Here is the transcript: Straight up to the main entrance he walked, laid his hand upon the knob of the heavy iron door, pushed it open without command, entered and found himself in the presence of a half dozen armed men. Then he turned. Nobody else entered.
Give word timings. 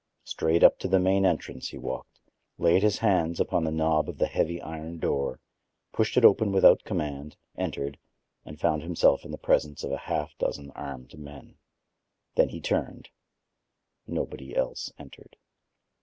Straight 0.23 0.63
up 0.63 0.79
to 0.79 0.87
the 0.87 0.97
main 0.97 1.27
entrance 1.27 1.67
he 1.67 1.77
walked, 1.77 2.19
laid 2.57 2.81
his 2.81 2.97
hand 2.97 3.39
upon 3.39 3.63
the 3.65 3.71
knob 3.71 4.09
of 4.09 4.17
the 4.17 4.25
heavy 4.25 4.59
iron 4.59 4.97
door, 4.97 5.39
pushed 5.93 6.17
it 6.17 6.25
open 6.25 6.51
without 6.51 6.83
command, 6.83 7.37
entered 7.55 7.99
and 8.43 8.59
found 8.59 8.81
himself 8.81 9.23
in 9.25 9.29
the 9.29 9.37
presence 9.37 9.83
of 9.83 9.91
a 9.91 9.97
half 10.09 10.35
dozen 10.39 10.71
armed 10.71 11.15
men. 11.19 11.53
Then 12.33 12.49
he 12.49 12.61
turned. 12.61 13.09
Nobody 14.07 14.55
else 14.55 14.91
entered. 14.97 15.35